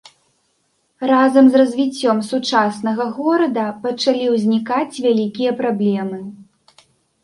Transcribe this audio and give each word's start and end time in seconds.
Разам 1.11 1.49
з 1.55 1.61
развіццём 1.61 2.23
сучаснага 2.31 3.03
горада 3.21 3.69
пачалі 3.87 4.25
ўзнікаць 4.35 5.01
вялікія 5.09 5.51
праблемы. 5.65 6.19